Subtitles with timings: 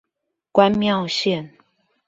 [0.51, 1.51] 關廟線